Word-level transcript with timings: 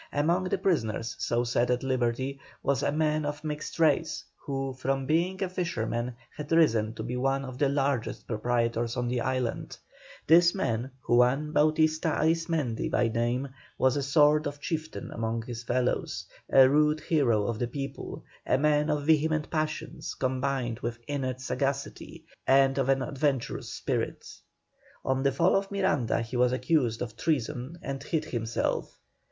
Among 0.11 0.45
the 0.45 0.57
prisoners 0.57 1.15
so 1.19 1.43
set 1.43 1.69
at 1.69 1.83
liberty 1.83 2.39
was 2.63 2.81
a 2.81 2.91
man 2.91 3.23
of 3.23 3.43
mixed 3.43 3.77
race, 3.79 4.23
who 4.35 4.73
from 4.73 5.05
being 5.05 5.43
a 5.43 5.47
fisherman 5.47 6.15
had 6.35 6.51
risen 6.51 6.95
to 6.95 7.03
be 7.03 7.15
one 7.15 7.45
of 7.45 7.59
the 7.59 7.69
largest 7.69 8.25
proprietors 8.27 8.97
on 8.97 9.07
the 9.07 9.21
island. 9.21 9.77
This 10.25 10.55
man, 10.55 10.89
Juan 11.07 11.51
Bauptista 11.53 12.17
Arismendi 12.19 12.89
by 12.89 13.09
name, 13.09 13.49
was 13.77 13.95
a 13.95 14.01
sort 14.01 14.47
of 14.47 14.59
chieftain 14.59 15.11
among 15.11 15.43
his 15.45 15.61
fellows, 15.61 16.25
a 16.49 16.67
rude 16.67 17.01
hero 17.01 17.45
of 17.45 17.59
the 17.59 17.67
people, 17.67 18.23
a 18.47 18.57
man 18.57 18.89
of 18.89 19.05
vehement 19.05 19.51
passions 19.51 20.15
combined 20.15 20.79
with 20.79 20.97
innate 21.07 21.41
sagacity, 21.41 22.25
and 22.47 22.79
of 22.79 22.89
an 22.89 23.03
adventurous 23.03 23.71
spirit. 23.71 24.25
On 25.05 25.21
the 25.21 25.31
fall 25.31 25.55
of 25.55 25.69
Miranda 25.69 26.23
he 26.23 26.35
was 26.37 26.51
accused 26.51 27.03
of 27.03 27.15
treason 27.15 27.77
and 27.83 28.01
hid 28.01 28.25
himself. 28.25 28.97